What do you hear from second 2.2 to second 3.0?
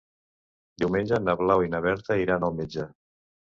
iran al metge.